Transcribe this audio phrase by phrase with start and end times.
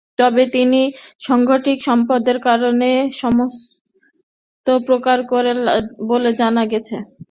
[0.19, 0.81] তবে তিনি
[1.21, 3.55] সাংগঠনিক সম্পাদকদের কাজে অসন্তোষ
[4.87, 5.57] প্রকাশ করেন
[6.09, 6.95] বলে জানা গেছে।